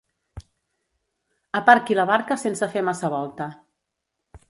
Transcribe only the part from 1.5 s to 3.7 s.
Aparqui la barca sense fer massa volta.